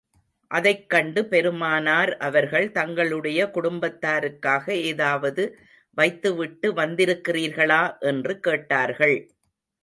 [0.51, 5.45] அதைக் கண்டு பெருமானார் அவர்கள், தங்களுடைய குடும்பத்தாருக்காக ஏதாவது
[5.97, 7.81] வைத்து விட்டு வந்திருக்கிறீர்களா?
[8.03, 9.17] என்று கேட்டார்கள்.